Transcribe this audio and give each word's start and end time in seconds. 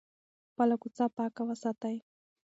خپله 0.49 0.75
کوڅه 0.81 1.05
پاکه 1.17 1.43
وساتئ. 1.47 1.97